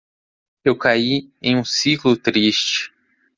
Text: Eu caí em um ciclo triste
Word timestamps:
Eu 0.65 0.75
caí 0.75 1.31
em 1.43 1.55
um 1.55 1.63
ciclo 1.63 2.17
triste 2.17 2.91